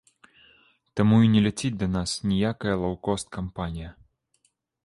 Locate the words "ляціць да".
1.47-1.87